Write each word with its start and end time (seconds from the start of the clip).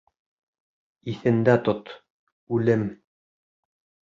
Иҫендә 1.13 1.55
тот: 1.67 1.93
үлем! 2.59 2.89